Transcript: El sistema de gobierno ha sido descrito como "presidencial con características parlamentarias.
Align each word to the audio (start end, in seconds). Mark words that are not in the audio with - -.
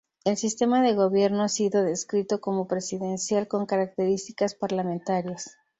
El 0.25 0.35
sistema 0.35 0.81
de 0.81 0.95
gobierno 0.95 1.43
ha 1.43 1.47
sido 1.47 1.83
descrito 1.83 2.41
como 2.41 2.67
"presidencial 2.67 3.47
con 3.47 3.67
características 3.67 4.55
parlamentarias. 4.55 5.57